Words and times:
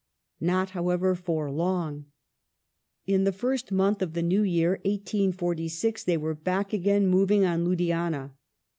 Not, 0.39 0.71
however, 0.71 1.13
for 1.13 1.51
long. 1.51 2.05
In 3.05 3.23
the 3.23 3.31
fii'st 3.31 3.71
month 3.71 4.01
of 4.01 4.13
the 4.13 4.23
new 4.23 4.41
year 4.41 4.79
(1846) 4.83 6.05
they 6.05 6.17
were 6.17 6.33
back 6.33 6.73
again, 6.73 7.05
moving 7.05 7.45
on 7.45 7.63
Ludhiana. 7.67 8.31